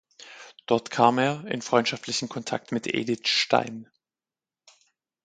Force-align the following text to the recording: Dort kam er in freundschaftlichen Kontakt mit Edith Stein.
Dort 0.65 0.89
kam 0.89 1.19
er 1.19 1.45
in 1.45 1.61
freundschaftlichen 1.61 2.27
Kontakt 2.27 2.71
mit 2.71 2.87
Edith 2.87 3.27
Stein. 3.27 3.85